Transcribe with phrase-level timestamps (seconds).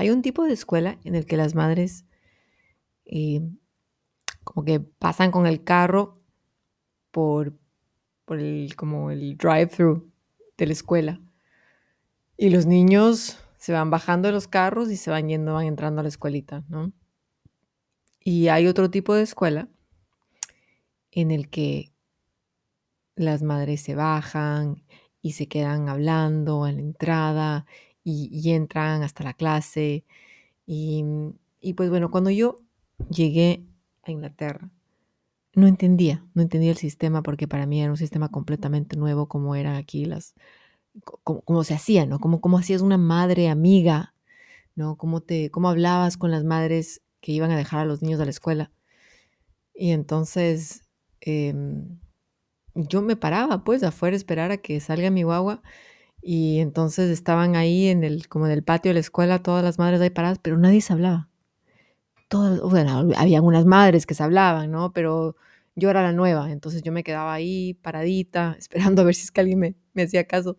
[0.00, 2.06] Hay un tipo de escuela en el que las madres
[3.04, 3.42] eh,
[4.44, 6.22] como que pasan con el carro
[7.10, 7.52] por,
[8.24, 10.10] por el, como el drive-thru
[10.56, 11.20] de la escuela.
[12.38, 16.00] Y los niños se van bajando de los carros y se van yendo, van entrando
[16.00, 16.94] a la escuelita, ¿no?
[18.24, 19.68] Y hay otro tipo de escuela
[21.10, 21.92] en el que
[23.16, 24.82] las madres se bajan
[25.20, 27.66] y se quedan hablando a la entrada
[28.04, 30.04] y, entran hasta la clase.
[30.66, 31.04] Y,
[31.60, 32.56] y, pues bueno, cuando yo
[33.10, 33.64] llegué
[34.02, 34.70] a Inglaterra,
[35.54, 39.56] no entendía, no entendía el sistema porque para mí era un sistema completamente nuevo como
[39.56, 40.34] eran aquí las,
[41.24, 42.18] como, se hacía, ¿no?
[42.18, 44.14] Como, como hacías una madre amiga,
[44.74, 44.96] ¿no?
[44.96, 48.24] Cómo, te, cómo hablabas con las madres que iban a dejar a los niños a
[48.24, 48.70] la escuela.
[49.74, 50.82] Y entonces
[51.20, 51.98] em,
[52.74, 55.62] yo me paraba pues afuera esperar a que salga mi guagua
[56.22, 59.78] y entonces estaban ahí en el, como en el patio de la escuela todas las
[59.78, 61.28] madres ahí paradas, pero nadie se hablaba.
[62.28, 64.92] Todas, bueno, había unas madres que se hablaban, ¿no?
[64.92, 65.36] Pero
[65.74, 69.30] yo era la nueva, entonces yo me quedaba ahí paradita, esperando a ver si es
[69.30, 70.58] que alguien me, me hacía caso.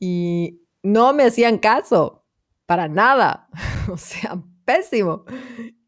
[0.00, 2.24] Y no me hacían caso,
[2.66, 3.48] para nada.
[3.92, 5.24] o sea, pésimo.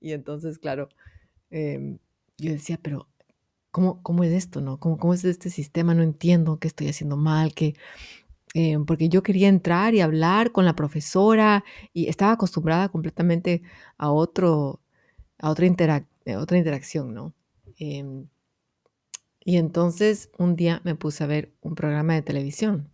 [0.01, 0.89] Y entonces, claro,
[1.51, 1.99] em,
[2.39, 3.09] yo decía, pero
[3.71, 4.61] ¿cómo, ¿cómo es esto?
[4.61, 4.79] No?
[4.79, 5.95] ¿Cómo, ¿Cómo es este sistema?
[5.95, 7.75] No entiendo qué estoy haciendo mal, que...
[8.55, 13.63] Em, porque yo quería entrar y hablar con la profesora y estaba acostumbrada completamente
[13.99, 14.81] a, otro,
[15.39, 15.67] a otra,
[16.39, 17.35] otra interacción, ¿no?
[17.79, 18.29] Em,
[19.41, 22.91] y entonces un día me puse a ver un programa de televisión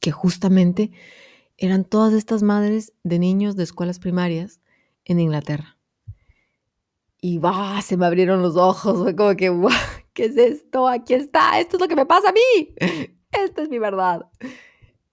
[0.00, 0.90] que justamente
[1.58, 4.60] eran todas estas madres de niños de escuelas primarias
[5.04, 5.78] en Inglaterra.
[7.20, 9.50] Y va, se me abrieron los ojos, fue como que,
[10.12, 10.86] ¿qué es esto?
[10.88, 12.74] Aquí está, esto es lo que me pasa a mí,
[13.44, 14.26] esta es mi verdad.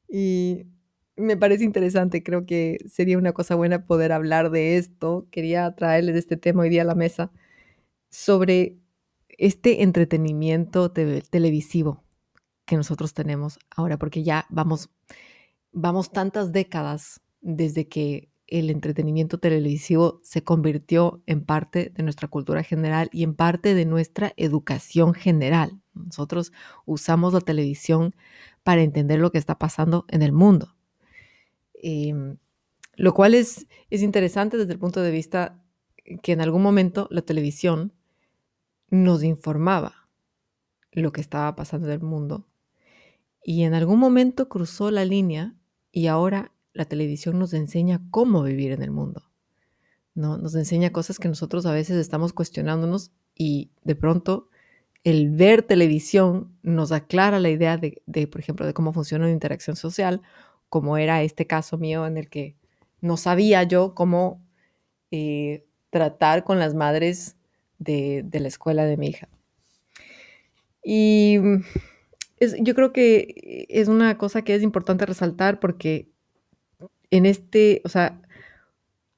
[0.07, 0.65] Y
[1.15, 5.27] me parece interesante, creo que sería una cosa buena poder hablar de esto.
[5.31, 7.31] Quería traerles este tema hoy día a la mesa
[8.09, 8.77] sobre
[9.29, 12.03] este entretenimiento televisivo
[12.65, 14.89] que nosotros tenemos ahora, porque ya vamos,
[15.71, 22.63] vamos tantas décadas desde que el entretenimiento televisivo se convirtió en parte de nuestra cultura
[22.63, 25.81] general y en parte de nuestra educación general.
[25.93, 26.51] Nosotros
[26.85, 28.15] usamos la televisión
[28.63, 30.75] para entender lo que está pasando en el mundo.
[31.73, 32.37] Em,
[32.95, 35.63] lo cual es, es interesante desde el punto de vista
[36.21, 37.93] que en algún momento la televisión
[38.89, 40.09] nos informaba
[40.91, 42.47] lo que estaba pasando en el mundo
[43.43, 45.55] y en algún momento cruzó la línea
[45.91, 49.23] y ahora la televisión nos enseña cómo vivir en el mundo.
[50.15, 50.37] ¿no?
[50.37, 54.49] Nos enseña cosas que nosotros a veces estamos cuestionándonos y de pronto
[55.03, 59.75] el ver televisión nos aclara la idea de, por ejemplo, de cómo funciona una interacción
[59.75, 60.21] social,
[60.69, 62.55] como era este caso mío en el que
[63.01, 64.41] no sabía yo cómo
[65.11, 67.35] eh, tratar con las madres
[67.79, 69.27] de, de, la escuela de mi hija.
[70.83, 71.37] Y
[72.61, 76.12] yo creo que es una cosa que es importante resaltar porque
[77.13, 78.19] en este, o sea,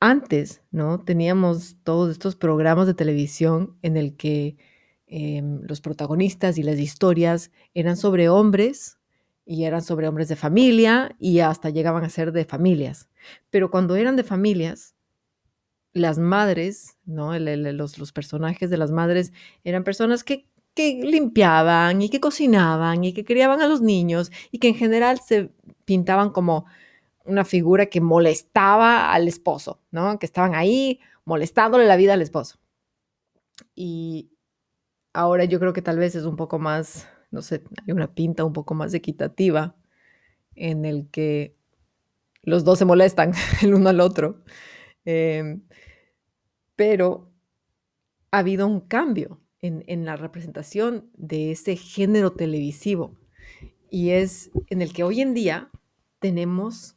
[0.01, 0.99] antes, ¿no?
[0.99, 4.57] Teníamos todos estos programas de televisión en el que
[5.07, 8.99] em, los protagonistas y las historias eran sobre hombres
[9.45, 13.07] y eran sobre hombres de familia y hasta llegaban a ser de familias.
[13.49, 14.95] Pero cuando eran de familias,
[15.93, 17.39] las madres, ¿no?
[17.39, 19.31] los, los personajes de las madres
[19.63, 24.59] eran personas que que limpiaban y que cocinaban y que criaban a los niños y
[24.59, 25.49] que en general se
[25.85, 26.65] pintaban como
[27.25, 30.19] una figura que molestaba al esposo, ¿no?
[30.19, 32.59] Que estaban ahí molestándole la vida al esposo.
[33.75, 34.31] Y
[35.13, 38.43] ahora yo creo que tal vez es un poco más, no sé, hay una pinta
[38.43, 39.75] un poco más equitativa
[40.55, 41.55] en el que
[42.43, 44.43] los dos se molestan el uno al otro.
[45.05, 45.63] Em,
[46.75, 47.31] pero
[48.31, 53.15] ha habido un cambio en, en, la representación de ese género televisivo
[53.89, 55.71] y es en el que hoy en día
[56.19, 56.94] tenemos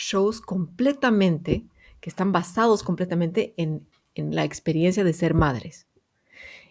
[0.00, 1.64] shows completamente,
[2.00, 5.86] que están basados completamente en, la experiencia de ser madres.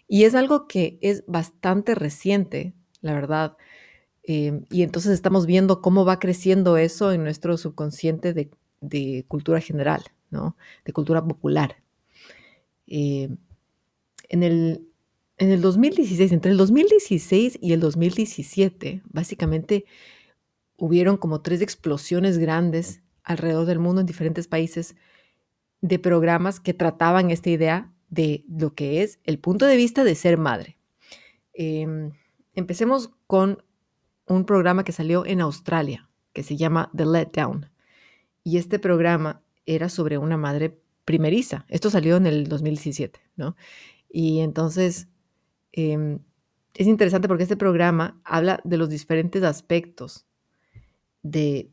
[0.08, 3.58] Y es algo que es bastante reciente, la verdad.
[4.24, 10.04] Em, y entonces estamos viendo cómo va creciendo eso en nuestro subconsciente de, cultura general,
[10.30, 10.56] ¿no?
[10.86, 11.78] De cultura popular.
[12.86, 13.38] Em,
[14.30, 14.88] en, el,
[15.38, 19.86] en el 2016, entre el 2016 y el 2017, básicamente
[20.78, 24.96] hubieron como tres explosiones grandes alrededor del mundo en diferentes países
[25.82, 30.16] de programas que trataban esta idea de lo que es el punto de vista de
[30.16, 30.78] ser madre.
[31.54, 32.12] Em,
[32.56, 33.64] empecemos con
[34.26, 37.70] un programa que salió en Australia, que se llama The Letdown.
[38.44, 41.66] Y este programa era sobre una madre primeriza.
[41.70, 43.56] Esto salió en el 2017, ¿no?
[44.10, 45.08] Y entonces
[45.72, 46.20] em,
[46.74, 50.26] es interesante porque este programa habla de los diferentes aspectos
[51.22, 51.70] de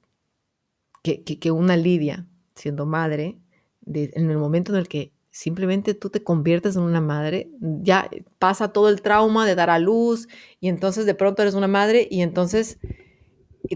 [1.15, 3.39] que, una lidia siendo madre,
[3.87, 8.73] en el momento en el que simplemente tú te conviertes en una madre, ya pasa
[8.73, 10.29] todo el trauma de dar a luz
[10.61, 12.79] y entonces de pronto eres una madre y entonces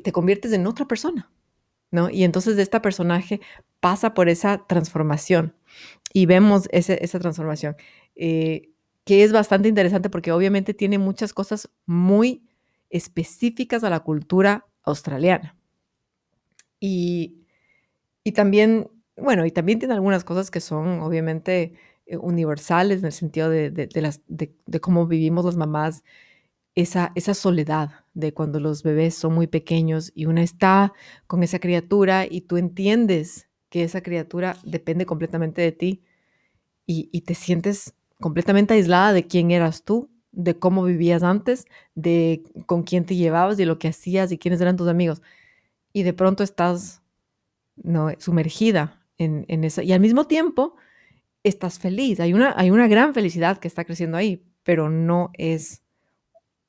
[0.02, 1.30] te conviertes en otra persona,
[1.90, 2.08] ¿no?
[2.08, 3.40] Y entonces este personaje
[3.80, 5.54] pasa por esa transformación
[6.12, 7.76] y vemos esa transformación,
[8.16, 8.70] eh,
[9.04, 12.48] que es bastante interesante porque obviamente tiene muchas cosas muy
[12.88, 15.59] específicas a la cultura australiana.
[16.80, 17.46] Y,
[18.24, 21.74] y también, bueno, y también tiene algunas cosas que son obviamente
[22.06, 26.04] eh, universales en el sentido de, de, las, de, cómo vivimos las mamás,
[26.74, 30.92] esa, esa soledad de cuando los bebés son muy pequeños y una está
[31.26, 36.04] con esa criatura y tú entiendes que esa criatura depende completamente de ti
[36.86, 42.42] y, y te sientes completamente aislada de quién eras tú, de cómo vivías antes, de
[42.66, 45.22] con quién te llevabas, de lo que hacías y quiénes eran tus amigos
[45.92, 47.02] y de pronto estás
[47.76, 48.10] ¿no?
[48.18, 50.76] sumergida en, en esa, y al mismo tiempo
[51.42, 55.82] estás feliz, hay una, hay una gran felicidad que está creciendo ahí, pero no es,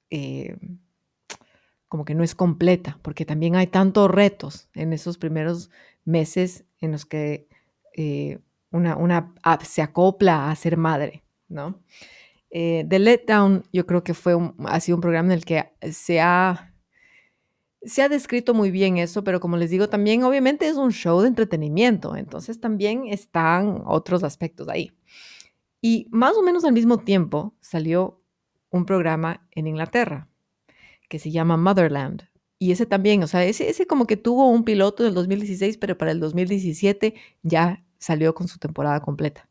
[0.10, 0.58] eh,
[1.88, 5.70] como que no es completa, porque también hay tantos retos en esos primeros
[6.06, 7.48] meses en los que
[7.96, 8.40] eh,
[8.72, 9.34] una, una
[9.64, 11.80] se acopla a ser madre, ¿no?
[12.50, 14.36] Eh, The Letdown yo creo que fue
[14.66, 16.71] ha sido un programa en el que se ha
[17.84, 21.22] se ha descrito muy bien eso, pero como les digo, también obviamente es un show
[21.22, 24.92] de entretenimiento, entonces también están otros aspectos ahí.
[25.82, 28.22] Y más o menos al mismo tiempo salió
[28.70, 30.30] un programa en Inglaterra
[31.10, 32.30] que se llama Motherland.
[32.58, 36.12] Y ese también, o sea, ese, como que tuvo un piloto del 2016, pero para
[36.12, 39.50] el 2017 ya salió con su temporada completa.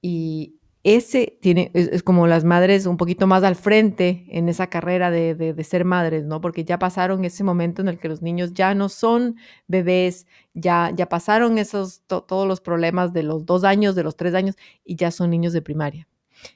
[0.00, 5.10] Y ese tiene, es, como las madres un poquito más al frente en esa carrera
[5.10, 6.40] de, ser madres, ¿no?
[6.40, 9.36] Porque ya pasaron ese momento en el que los niños ya no son
[9.66, 14.34] bebés, ya, ya pasaron esos, todos los problemas de los dos años, de los tres
[14.34, 16.08] años, y ya son niños de primaria.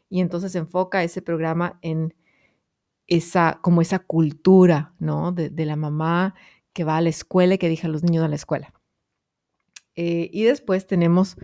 [0.09, 2.15] Y entonces se enfoca ese programa en
[3.07, 5.33] esa, como esa cultura, ¿no?
[5.33, 6.35] De, la mamá
[6.73, 8.73] que va a la escuela y que deja a los niños a la escuela.
[9.97, 11.37] Eh, y después tenemos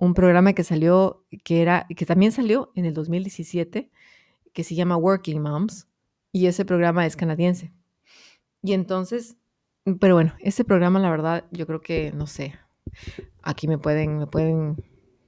[0.00, 3.90] un programa que salió, que, era, que también salió en el 2017,
[4.52, 5.86] que se llama Working Moms,
[6.32, 7.70] y ese programa es canadiense.
[8.62, 9.36] Y entonces,
[10.00, 12.54] pero bueno, ese programa, la verdad, yo creo que, no sé,
[13.42, 14.82] aquí me pueden, me pueden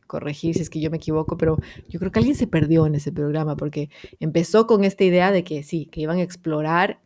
[0.06, 1.58] corregir si es que yo me equivoco, pero
[1.88, 3.90] yo creo que alguien se perdió en ese programa porque
[4.20, 7.00] empezó con esta idea de que sí, que iban a explorar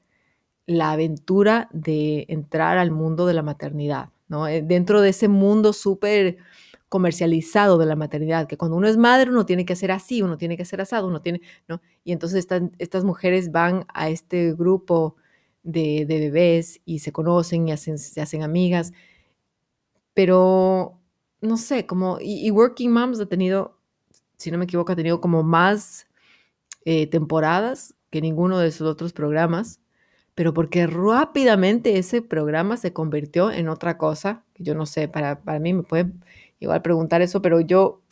[0.67, 4.47] la aventura de entrar al mundo de la maternidad, ¿no?
[4.47, 6.39] Eh, dentro de ese mundo súper
[6.88, 10.38] comercializado de la maternidad, que cuando uno es madre uno tiene que ser así, uno
[10.38, 11.81] tiene que ser asado, uno tiene, ¿no?
[12.05, 15.17] Y entonces están, estas mujeres van a este grupo
[15.62, 18.93] de, bebés y se conocen y hacen, se hacen amigas,
[20.15, 21.00] pero
[21.41, 23.79] no sé, como, y, Working Moms ha tenido,
[24.37, 26.06] si no me equivoco, ha tenido como más
[26.85, 29.81] eh, temporadas que ninguno de sus otros programas,
[30.35, 35.43] pero porque rápidamente ese programa se convirtió en otra cosa, que yo no sé, para,
[35.43, 36.13] para mí me puede
[36.60, 38.03] igual preguntar eso, pero yo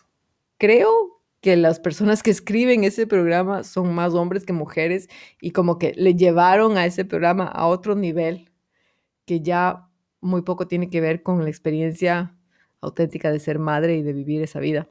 [0.58, 5.08] creo que las personas que escriben ese programa son más hombres que mujeres
[5.40, 8.50] y como que le llevaron a ese programa a otro nivel
[9.26, 9.88] que ya
[10.20, 12.34] muy poco tiene que ver con la experiencia
[12.80, 14.88] auténtica de ser madre y de vivir esa vida.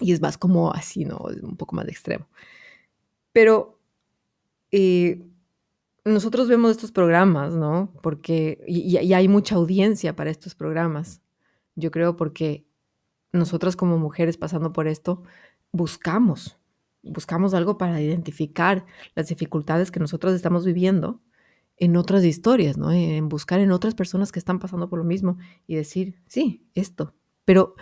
[0.00, 1.18] Y es más como así, ¿no?
[1.42, 2.26] Un poco más de extremo.
[3.32, 3.78] Pero
[4.72, 5.22] eh,
[6.04, 7.92] nosotros vemos estos programas, ¿no?
[8.02, 11.20] Porque, y, y, hay mucha audiencia para estos programas.
[11.80, 12.66] Yo creo porque
[13.32, 15.22] nosotras como mujeres pasando por esto,
[15.72, 16.58] buscamos,
[17.02, 21.20] buscamos algo para identificar las dificultades que nosotros estamos viviendo
[21.76, 22.92] en otras historias, ¿no?
[22.92, 27.14] En buscar en otras personas que están pasando por lo mismo y decir, sí, esto.
[27.44, 27.74] Pero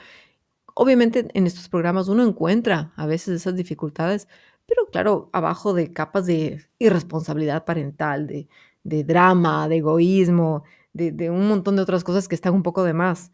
[0.74, 4.28] obviamente en estos programas uno encuentra a veces esas dificultades,
[4.66, 10.62] pero claro, abajo de capas de irresponsabilidad parental, de, drama, de egoísmo,
[10.92, 13.32] de, un montón de otras cosas que están un poco de más.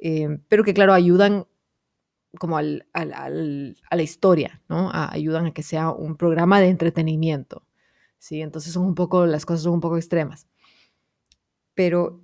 [0.00, 1.46] Eh, pero que claro, ayudan
[2.38, 4.90] como al, al, a la historia, ¿no?
[4.92, 7.66] ayudan a que sea un programa de entretenimiento,
[8.18, 8.40] ¿sí?
[8.40, 10.46] Entonces son un poco, las cosas son un poco extremas.
[11.74, 12.22] Pero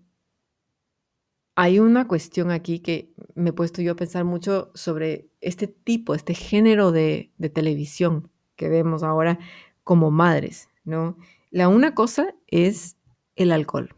[1.56, 6.14] hay una cuestión aquí que me he puesto yo a pensar mucho sobre este tipo,
[6.14, 9.38] este género de, de televisión que vemos ahora
[9.82, 11.16] como madres, ¿no?
[11.50, 12.96] La una cosa es
[13.34, 13.94] el alcohol.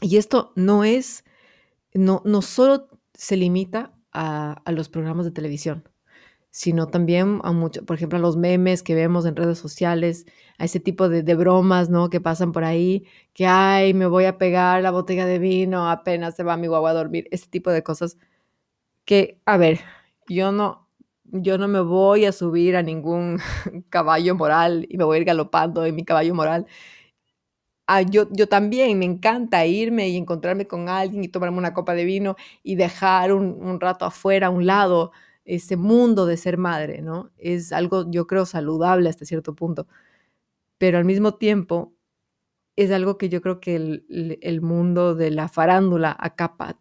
[0.00, 1.24] Y esto no es,
[1.94, 5.88] no, no solo se limita a, los programas de televisión,
[6.50, 10.26] sino también a mucho, por ejemplo, a los memes que vemos en redes sociales,
[10.58, 12.10] a ese tipo de, de, bromas, ¿no?
[12.10, 16.36] Que pasan por ahí, que, ay, me voy a pegar la botella de vino, apenas
[16.36, 18.18] se va mi guagua a dormir, ese tipo de cosas
[19.04, 19.80] que, a ver,
[20.28, 20.88] yo no,
[21.24, 23.40] yo no me voy a subir a ningún
[23.90, 26.66] caballo moral y me voy a ir galopando en mi caballo moral.
[27.86, 31.94] Ah, yo, yo también me encanta irme y encontrarme con alguien y tomarme una copa
[31.94, 35.12] de vino y dejar un, rato afuera, a un lado,
[35.44, 37.30] ese mundo de ser madre, ¿no?
[37.36, 39.86] Es algo, yo creo, saludable hasta cierto punto,
[40.78, 41.94] pero al mismo tiempo
[42.76, 46.34] es algo que yo creo que el, el mundo de la farándula ha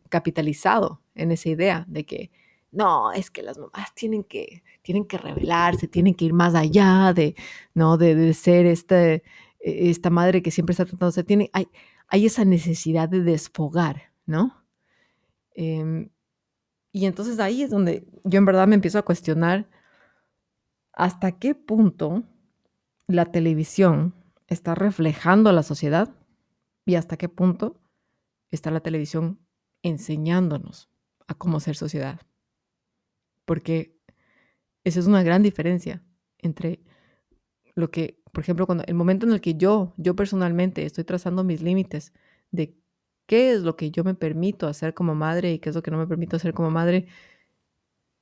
[0.10, 2.32] capitalizado en esa idea de que
[2.74, 7.14] no, es que las mamás tienen que, tienen que revelarse, tienen que ir más allá
[7.14, 7.36] de,
[7.76, 7.98] ¿no?
[7.98, 9.24] de, ser este,
[9.64, 11.68] esta madre que siempre está tratando, de tiene, hay,
[12.08, 14.66] hay esa necesidad de desfogar, ¿no?
[15.56, 16.10] Em,
[16.92, 19.70] y entonces ahí es donde yo en verdad me empiezo a cuestionar
[20.92, 22.24] hasta qué punto
[23.08, 24.14] la televisión
[24.48, 26.14] está reflejando a la sociedad
[26.86, 27.80] y hasta qué punto
[28.52, 29.40] está la televisión
[29.82, 30.90] enseñándonos
[31.28, 32.22] a cómo ser sociedad.
[33.46, 33.98] Porque
[34.84, 36.04] esa es una gran diferencia
[36.38, 36.84] entre
[37.76, 41.44] lo que, por ejemplo, cuando el momento en el que yo, yo personalmente estoy trazando
[41.44, 42.14] mis límites
[42.52, 42.76] de
[43.26, 45.92] qué es lo que yo me permito hacer como madre y qué es lo que
[45.92, 47.08] no me permito hacer como madre,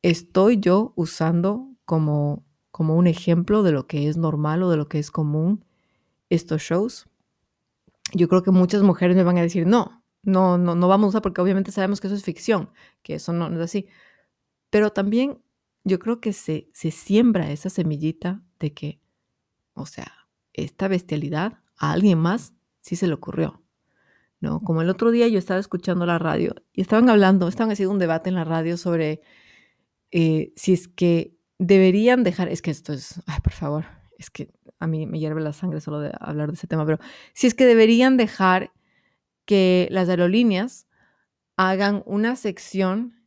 [0.01, 4.87] estoy yo usando como, como un ejemplo de lo que es normal o de lo
[4.87, 5.65] que es común
[6.29, 7.07] estos shows.
[8.13, 11.09] Yo creo que muchas mujeres me van a decir, no, no, no, no vamos a
[11.09, 12.69] usar porque obviamente sabemos que eso es ficción,
[13.03, 13.87] que eso no, es así.
[14.69, 15.41] Pero también
[15.83, 19.01] yo creo que se, se siembra esa semillita de que,
[19.73, 20.11] o sea,
[20.53, 23.61] esta bestialidad a alguien más sí se le ocurrió.
[24.39, 24.59] ¿no?
[24.59, 27.99] Como el otro día yo estaba escuchando la radio y estaban hablando, estaban haciendo un
[27.99, 29.21] debate en la radio sobre
[30.09, 33.85] eh, si es que deberían dejar, es que esto es, ay, por favor,
[34.17, 36.97] es que a mí me hierve la sangre solo de hablar de ese tema, pero
[37.33, 38.73] si es que deberían dejar
[39.45, 40.87] que las aerolíneas
[41.55, 43.21] hagan una sección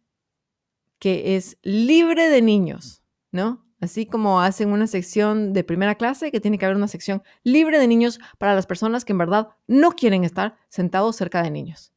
[0.98, 3.63] que es libre de niños, ¿no?
[3.84, 7.78] Así como hacen una sección de primera clase, que tiene que haber una sección libre
[7.78, 11.92] de niños para las personas que en verdad no quieren estar sentados cerca de niños.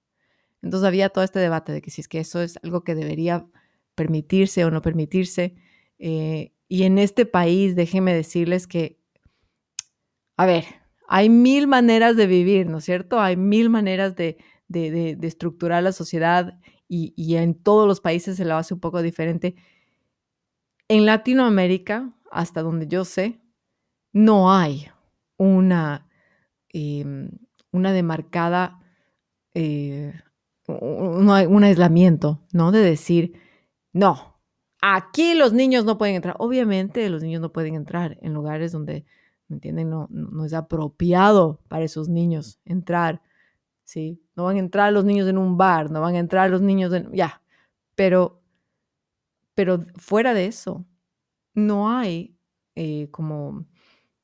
[0.61, 3.47] Entonces había todo este debate de que si es que eso es algo que debería
[3.95, 5.55] permitirse o no permitirse.
[5.97, 8.99] Eh, y en este país, déjenme decirles que,
[10.35, 10.65] a ver,
[11.07, 13.21] hay mil maneras de vivir, ¿no es cierto?
[13.21, 14.37] Hay mil maneras de,
[15.21, 19.55] estructurar la sociedad y, en todos los países se lo hace un poco diferente.
[20.89, 23.41] En Latinoamérica, hasta donde yo sé,
[24.13, 24.87] no hay
[25.37, 26.07] una,
[26.69, 27.29] em,
[27.71, 28.79] una demarcada,
[29.53, 30.13] eh,
[30.67, 32.71] un, un aislamiento, ¿no?
[32.71, 33.33] De decir,
[33.93, 34.39] no,
[34.81, 36.35] aquí los niños no pueden entrar.
[36.39, 39.05] Obviamente los niños no pueden entrar en lugares donde
[39.47, 39.89] ¿me entienden?
[39.89, 43.21] No, no, es apropiado para esos niños entrar,
[43.83, 44.21] ¿sí?
[44.35, 46.93] No van a entrar los niños en un bar, no van a entrar los niños
[46.93, 47.41] en, ya,
[47.95, 48.41] pero,
[49.57, 50.85] pero fuera de eso,
[51.55, 52.37] no hay
[52.75, 53.65] eh, como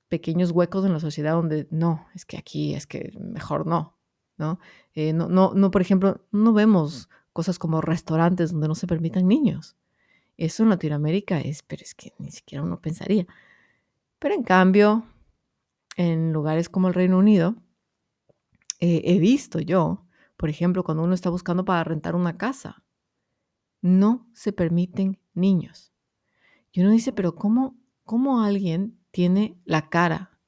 [0.07, 3.97] pequeños huecos en la sociedad donde no, es que aquí es que mejor no,
[4.37, 4.59] ¿no?
[4.93, 9.27] Eh, no, no, no, por ejemplo, no vemos cosas como restaurantes donde no se permitan
[9.27, 9.75] niños.
[10.37, 13.25] Eso en Latinoamérica es, pero es que ni siquiera uno pensaría.
[14.19, 15.03] Pero en cambio,
[15.95, 17.55] en lugares como el Reino Unido,
[18.79, 20.05] eh, he visto yo,
[20.37, 22.83] por ejemplo, cuando uno está buscando para rentar una casa,
[23.81, 25.93] no se permiten niños.
[26.71, 30.39] Y uno dice, pero ¿cómo, cómo alguien tiene la cara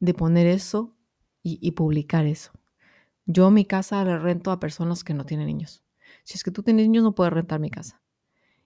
[0.00, 0.94] de poner eso
[1.42, 2.52] y, publicar eso?
[3.24, 5.82] Yo mi casa la rento a personas que no tienen niños.
[6.24, 8.00] Si es que tú tienes niños, no puedes rentar mi casa.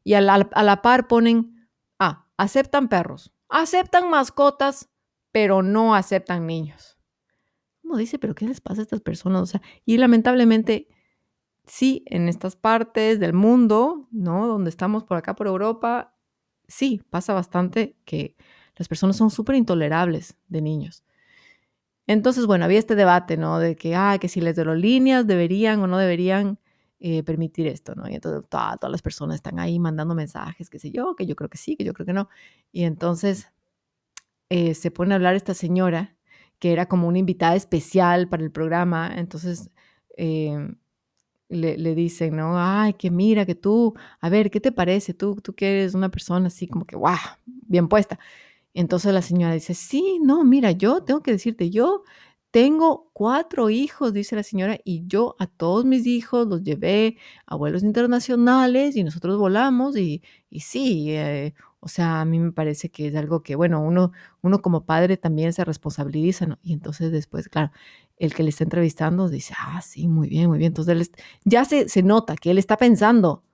[0.04, 4.88] Y a la, a la par ponen, ah, aceptan perros, aceptan mascotas,
[5.32, 6.98] pero no aceptan niños.
[7.82, 9.42] Uno dice, pero ¿qué les pasa a estas personas?
[9.42, 10.88] O sea, y lamentablemente,
[11.70, 14.48] sí, en estas partes del mundo, ¿no?
[14.48, 16.14] Donde estamos por acá, por Europa,
[16.66, 18.36] sí, pasa bastante que
[18.76, 21.04] las personas son súper intolerables de niños.
[22.08, 23.60] Entonces, bueno, había este debate, ¿no?
[23.60, 26.58] De que, ah, que si las aerolíneas deberían o no deberían
[26.98, 28.08] eh, permitir esto, ¿no?
[28.08, 31.48] Y entonces todas las personas están ahí mandando mensajes, qué sé yo, que yo creo
[31.50, 32.28] que sí, que yo creo que no.
[32.72, 33.52] Y entonces
[34.48, 36.16] eh, se pone a hablar esta señora,
[36.58, 39.70] que era como una invitada especial para el programa, entonces
[40.16, 40.74] eh,
[41.50, 42.54] le, dicen, ¿no?
[42.56, 45.14] Ay, que mira, que tú, a ver, ¿qué te parece?
[45.14, 48.18] Tú, tú que eres una persona así como que, guau, bien puesta.
[48.74, 52.04] Entonces la señora dice, sí, no, mira, yo tengo que decirte, yo
[52.50, 57.16] tengo cuatro hijos, dice la señora, y yo a todos mis hijos los llevé
[57.46, 62.52] a vuelos internacionales y nosotros volamos y, y sí, eh, o sea, a mí me
[62.52, 66.58] parece que es algo que, bueno, uno, uno como padre también se responsabiliza, ¿no?
[66.62, 67.72] Y entonces después, claro,
[68.20, 70.68] el que le está entrevistando dice, ah, sí, muy bien, muy bien.
[70.68, 71.10] Entonces
[71.44, 73.44] ya se, se nota que él está pensando,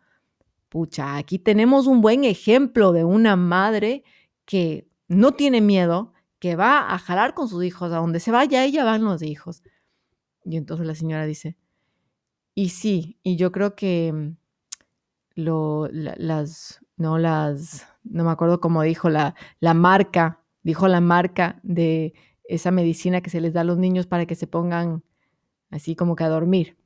[0.68, 4.02] pucha, aquí tenemos un buen ejemplo de una madre
[4.44, 8.64] que no tiene miedo, que va a jalar con sus hijos, a donde se vaya
[8.64, 9.62] ella van los hijos.
[10.44, 11.56] Y entonces la señora dice,
[12.56, 14.36] y sí, y yo creo que mm,
[15.36, 21.60] lo, las, no las, no me acuerdo cómo dijo la, la marca, dijo la marca
[21.62, 22.14] de
[22.48, 25.02] esa medicina que se les da a los niños para que se pongan
[25.70, 26.76] así como que a dormir.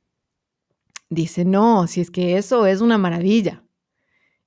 [1.09, 3.63] Dice, no, si es que eso es una maravilla.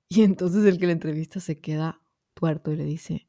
[0.07, 2.01] Y entonces el que la entrevista se queda
[2.33, 3.27] tuerto y le dice,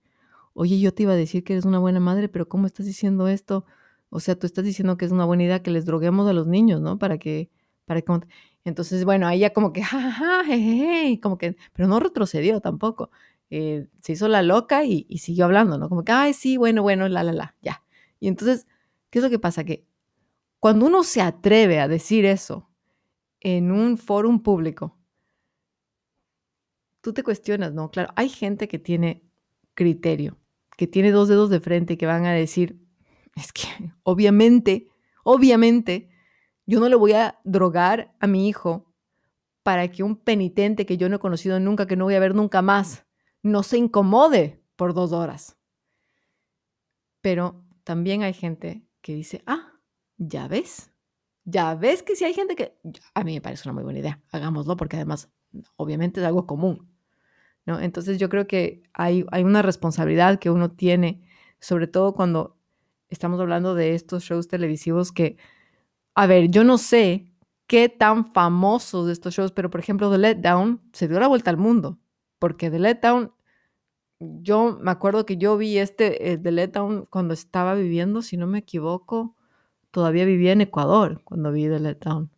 [0.54, 3.28] oye, yo te iba a decir que eres una buena madre, pero ¿cómo estás diciendo
[3.28, 3.64] esto?
[4.08, 6.46] O sea, tú estás diciendo que es una buena idea que les droguemos a los
[6.46, 6.98] niños, ¿no?
[6.98, 7.50] Para que,
[7.84, 8.12] para que...
[8.64, 13.10] Entonces, bueno, ahí ya como que, jajaja, jejeje, como que, pero no retrocedió tampoco.
[13.50, 15.88] Eh, se hizo la loca y, siguió hablando, ¿no?
[15.88, 17.82] Como que, ay, sí, bueno, bueno, la, la, la, ya.
[18.18, 18.66] Y entonces,
[19.10, 19.64] ¿qué es lo que pasa?
[19.64, 19.86] Que
[20.60, 22.68] cuando uno se atreve a decir eso
[23.40, 24.98] en un foro público,
[27.00, 27.90] tú te cuestionas, ¿no?
[27.90, 29.22] Claro, hay gente que tiene
[29.74, 30.38] criterio,
[30.76, 32.80] que tiene dos dedos de frente y que van a decir,
[33.36, 33.68] es que
[34.02, 34.88] obviamente,
[35.22, 36.08] obviamente,
[36.66, 38.92] yo no le voy a drogar a mi hijo
[39.62, 42.34] para que un penitente que yo no he conocido nunca, que no voy a ver
[42.34, 43.05] nunca más,
[43.46, 45.56] no se incomode por dos horas.
[47.20, 49.72] Pero también hay gente que dice, ah,
[50.18, 50.92] ya ves,
[51.44, 52.76] ya ves que si hay gente que,
[53.14, 55.30] a mí me parece una muy buena idea, hagámoslo porque además,
[55.76, 56.90] obviamente es algo común.
[57.64, 57.80] ¿no?
[57.80, 61.22] Entonces yo creo que hay, hay una responsabilidad que uno tiene,
[61.60, 62.56] sobre todo cuando
[63.08, 65.36] estamos hablando de estos shows televisivos que,
[66.14, 67.32] a ver, yo no sé
[67.66, 71.50] qué tan famosos de estos shows, pero por ejemplo The Letdown se dio la vuelta
[71.50, 71.98] al mundo,
[72.38, 73.32] porque The Letdown,
[74.20, 78.46] yo me acuerdo que yo vi este eh, The Letdown cuando estaba viviendo, si no
[78.46, 79.34] me equivoco,
[79.90, 82.30] todavía vivía en Ecuador cuando vi The Letdown,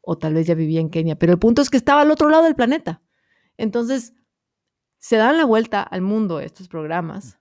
[0.00, 2.30] o tal vez ya vivía en Kenia, pero el punto es que estaba al otro
[2.30, 3.02] lado del planeta.
[3.56, 4.14] Entonces,
[4.98, 7.38] se dan la vuelta al mundo estos programas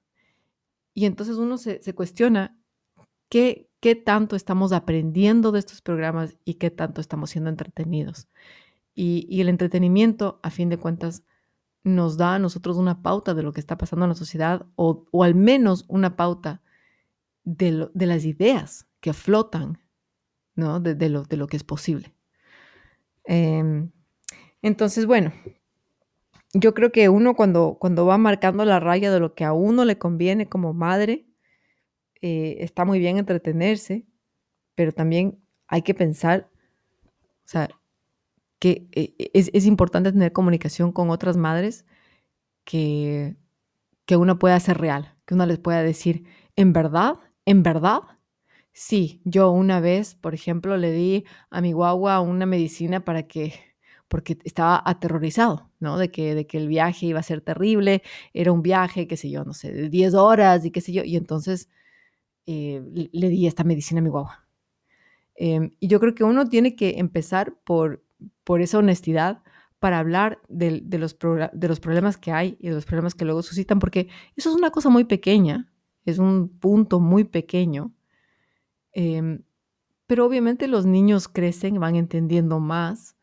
[0.94, 2.58] y entonces uno se, cuestiona
[3.30, 8.28] qué, qué tanto estamos aprendiendo de estos programas y qué tanto estamos siendo entretenidos.
[8.94, 11.24] Y, el entretenimiento, a fin de cuentas,
[11.84, 15.08] nos da a nosotros una pauta de lo que está pasando en la sociedad o,
[15.24, 16.62] al menos una pauta
[17.44, 19.80] de, de, las ideas que flotan,
[20.56, 20.80] ¿no?
[20.80, 22.14] De, lo, de lo, que es posible.
[23.24, 23.92] Em,
[24.62, 25.34] entonces, bueno,
[26.54, 29.86] yo creo que uno cuando, cuando va marcando la raya de lo que a uno
[29.86, 31.26] le conviene como madre,
[32.22, 34.06] eh, está muy bien entretenerse,
[34.76, 36.50] pero también hay que pensar,
[37.06, 37.70] o sea,
[38.62, 41.86] que eh, es, es, importante tener comunicación con otras madres
[42.66, 43.36] que,
[44.06, 48.02] que uno pueda hacer real, que uno les pueda decir, en verdad, en verdad,
[48.72, 53.54] sí, yo una vez, por ejemplo, le di a mi guagua una medicina para que
[54.08, 55.98] porque estaba aterrorizado, ¿no?
[55.98, 59.32] De que, de que el viaje iba a ser terrible, era un viaje, qué sé
[59.32, 61.70] yo, no sé, de 10 horas y qué sé yo, y entonces
[62.46, 64.48] eh, le di esta medicina a mi guagua.
[65.36, 68.04] Em, y yo creo que uno tiene que empezar por,
[68.44, 69.42] por esa honestidad
[69.80, 73.42] para hablar de, los de los problemas que hay y de los problemas que luego
[73.42, 75.72] suscitan, porque eso es una cosa muy pequeña,
[76.06, 77.92] es un punto muy pequeño,
[78.94, 79.42] em,
[80.06, 83.16] pero obviamente los niños crecen, van entendiendo más,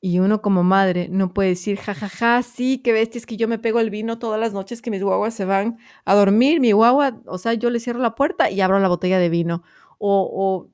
[0.00, 3.36] y uno como madre no puede decir, jajaja, ja, ja, sí, qué bestia, es que
[3.36, 6.60] yo me pego el vino todas las noches que mis guaguas se van a dormir,
[6.60, 9.64] mi guagua, o sea, yo le cierro la puerta y abro la botella de vino.
[9.98, 10.68] O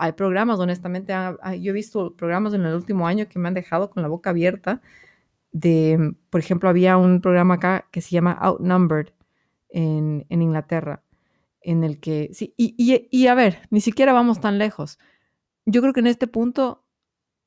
[0.00, 3.48] hay programas, honestamente, ah, ah, yo he visto programas en el último año que me
[3.48, 4.80] han dejado con la boca abierta.
[5.52, 9.08] De, por ejemplo, había un programa acá que se llama Outnumbered
[9.68, 11.02] en, en Inglaterra,
[11.60, 14.98] en el que, sí, y, y, y a ver, ni siquiera vamos tan lejos.
[15.66, 16.86] Yo creo que en este punto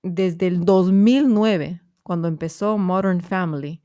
[0.03, 3.81] desde el 2009, cuando empezó Modern Family,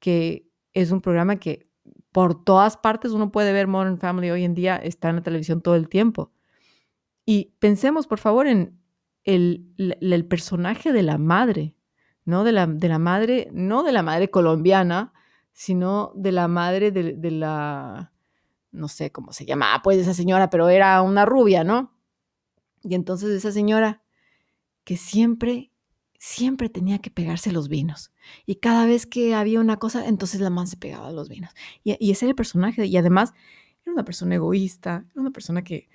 [0.00, 1.68] que es un programa que
[2.12, 5.60] por todas partes uno puede ver Modern Family hoy en día, está en la televisión
[5.60, 6.32] todo el tiempo.
[7.26, 8.80] Y pensemos, por favor, en
[9.24, 11.74] el, personaje de la madre,
[12.24, 12.44] ¿no?
[12.44, 15.12] De la, de la, madre, no de la madre colombiana,
[15.52, 18.12] sino de la madre de, la,
[18.70, 21.92] no sé cómo se llama, pues esa señora, pero era una rubia, ¿no?
[22.82, 24.02] Y entonces esa señora
[24.84, 25.72] que siempre,
[26.18, 28.12] siempre tenía que pegarse los vinos.
[28.44, 31.50] Y cada vez que había una cosa, entonces la mamá se pegaba los vinos.
[31.82, 32.86] Y, ese era el personaje.
[32.86, 33.34] Y además,
[33.84, 35.88] era una persona egoísta, era una persona que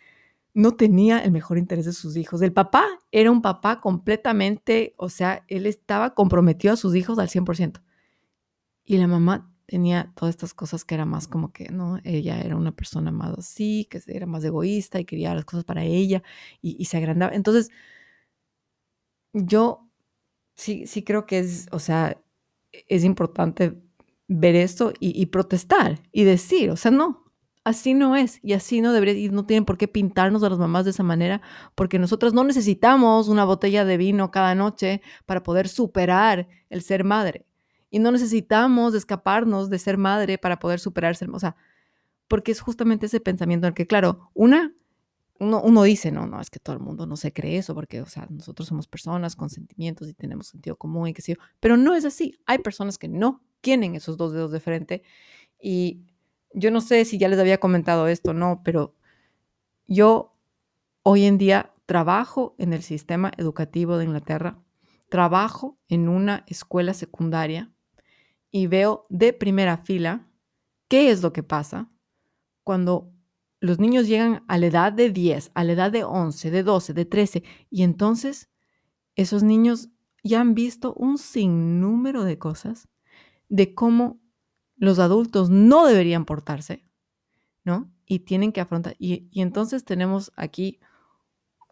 [0.53, 2.41] no tenía el mejor interés de sus hijos.
[2.41, 7.29] El papá era un papá completamente, o sea, él estaba comprometido a sus hijos al
[7.29, 7.81] 100%.
[8.83, 11.99] Y la mamá tenía todas estas cosas que era más como que, ¿no?
[12.03, 15.83] Ella era una persona más así, que era más egoísta y quería las cosas para
[15.85, 16.23] ella
[16.61, 17.33] y, se agrandaba.
[17.33, 17.71] Entonces,
[19.33, 19.89] yo
[20.55, 22.21] sí, sí creo que es, o sea,
[22.71, 23.81] es importante
[24.27, 27.20] ver esto y, y protestar y decir, o sea, no,
[27.63, 30.59] así no es y así no debería y no tienen por qué pintarnos a las
[30.59, 31.41] mamás de esa manera
[31.75, 37.03] porque nosotras no necesitamos una botella de vino cada noche para poder superar el ser
[37.03, 37.45] madre
[37.89, 41.55] y no necesitamos escaparnos de ser madre para poder superar ser, o sea,
[42.27, 44.73] porque es justamente ese pensamiento en el que claro, una
[45.41, 48.05] uno, dice, no, no, es que todo el mundo no se cree eso, porque, o
[48.05, 51.95] sea, nosotros somos personas con sentimientos y tenemos sentido común y qué sé pero no
[51.95, 52.35] es así.
[52.45, 55.01] Hay personas que no tienen esos dos dedos de frente
[55.59, 56.05] y
[56.53, 58.95] yo no sé si ya les había comentado esto, no, pero
[59.87, 60.37] yo
[61.03, 64.63] hoy en día trabajo en el sistema educativo de Inglaterra,
[65.09, 67.71] trabajo en una escuela secundaria
[68.49, 70.27] y veo de primera fila
[70.87, 71.89] qué es lo que pasa
[72.63, 73.11] cuando
[73.59, 76.93] los niños llegan a la edad de 10, a la edad de 11, de 12,
[76.93, 78.49] de 13, y entonces
[79.15, 79.89] esos niños
[80.23, 82.87] ya han visto un sinnúmero de cosas
[83.49, 84.20] de cómo
[84.81, 86.83] los adultos no deberían portarse,
[87.63, 87.93] ¿no?
[88.07, 88.95] Y tienen que afrontar.
[88.97, 90.79] Y, entonces tenemos aquí,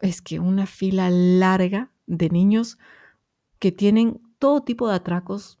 [0.00, 2.78] es que una fila larga de niños
[3.58, 5.58] que tienen todo tipo de atracos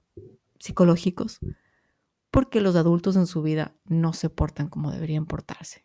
[0.60, 1.40] psicológicos
[2.30, 5.84] porque los adultos en su vida no se portan como deberían portarse.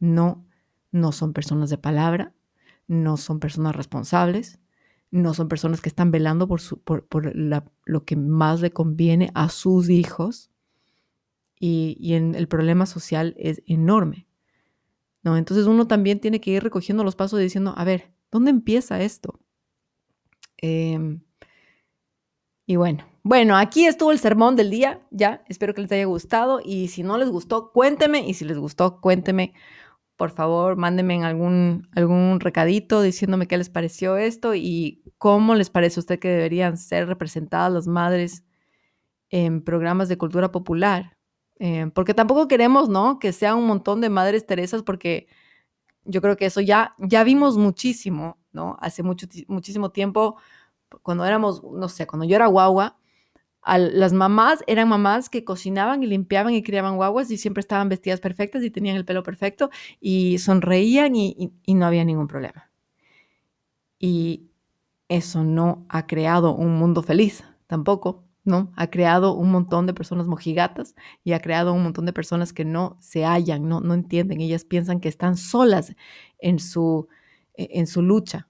[0.00, 0.46] No,
[0.90, 2.32] no son personas de palabra,
[2.86, 4.58] no son personas responsables,
[5.10, 9.90] no son personas que están velando por, por, lo que más le conviene a sus
[9.90, 10.50] hijos,
[11.60, 14.26] y, en el problema social es enorme.
[15.22, 15.36] ¿no?
[15.36, 19.00] Entonces uno también tiene que ir recogiendo los pasos y diciendo, a ver, ¿dónde empieza
[19.00, 19.40] esto?
[20.58, 21.20] Em,
[22.66, 26.60] y bueno, bueno, aquí estuvo el sermón del día, ya, espero que les haya gustado
[26.64, 29.52] y si no les gustó, cuénteme y si les gustó, cuénteme,
[30.16, 36.00] por favor, mándenme algún, algún recadito diciéndome qué les pareció esto y cómo les parece
[36.00, 38.44] a usted que deberían ser representadas las madres
[39.30, 41.17] en programas de cultura popular.
[41.58, 43.18] Eh, porque tampoco queremos, ¿no?
[43.18, 45.28] Que sea un montón de madres Teresas, porque
[46.04, 48.76] yo creo que eso ya, ya vimos muchísimo, ¿no?
[48.80, 50.36] Hace mucho, muchísimo tiempo,
[51.02, 52.98] cuando éramos, no sé, cuando yo era guagua,
[53.66, 58.20] las mamás eran mamás que cocinaban y limpiaban y criaban guaguas y siempre estaban vestidas
[58.20, 62.70] perfectas y tenían el pelo perfecto y sonreían y no había ningún problema.
[63.98, 64.50] Y
[65.08, 68.27] eso no ha creado un mundo feliz tampoco.
[68.48, 68.72] ¿No?
[68.74, 72.64] Ha creado un montón de personas mojigatas y ha creado un montón de personas que
[72.64, 74.40] no se hallan, no, no entienden.
[74.40, 75.94] Ellas piensan que están solas
[76.38, 77.08] en su,
[77.54, 78.48] e, en su lucha.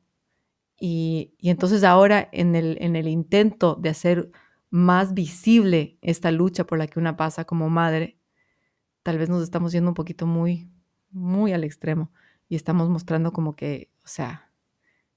[0.80, 4.30] Y, entonces ahora en el, en el intento de hacer
[4.70, 8.18] más visible esta lucha por la que una pasa como madre,
[9.02, 10.70] tal vez nos estamos yendo un poquito muy,
[11.10, 12.12] muy al extremo
[12.48, 14.50] y estamos mostrando como que, o sea,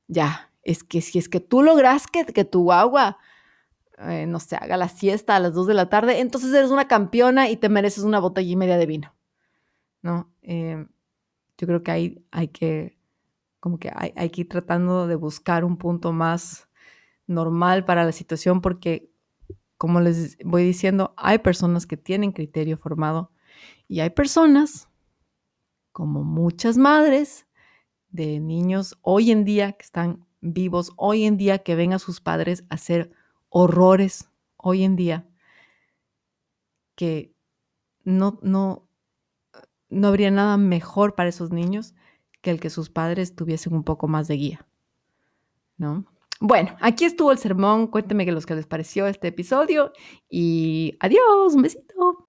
[0.07, 3.17] ya, es que si es que tú logras que, que tu agua
[4.09, 6.87] eh, no sé, haga la siesta a las 2 de la tarde, entonces eres una
[6.87, 9.13] campeona y te mereces una botella y media de vino,
[10.01, 10.31] ¿no?
[10.41, 10.85] Eh,
[11.57, 12.97] yo creo que hay, hay que,
[13.59, 16.67] como que hay, hay que ir tratando de buscar un punto más
[17.27, 19.11] normal para la situación porque,
[19.77, 23.31] como les voy diciendo, hay personas que tienen criterio formado
[23.87, 24.89] y hay personas,
[25.91, 27.45] como muchas madres
[28.09, 32.21] de niños hoy en día que están vivos, hoy en día que ven a sus
[32.21, 33.11] padres hacer
[33.51, 35.27] horrores hoy en día
[36.95, 37.35] que
[38.03, 38.87] no, no,
[39.89, 41.93] no habría nada mejor para esos niños
[42.41, 44.67] que el que sus padres tuviesen un poco más de guía.
[45.77, 46.05] ¿No?
[46.39, 47.87] Bueno, aquí estuvo el sermón.
[47.87, 49.91] Cuéntenme qué los que les pareció este episodio
[50.29, 52.25] y adiós, un besito.